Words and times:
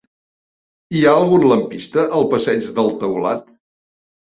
Hi 0.95 1.03
ha 1.09 1.13
algun 1.19 1.47
lampista 1.53 2.09
al 2.23 2.29
passeig 2.35 2.75
del 2.83 2.95
Taulat? 3.07 3.59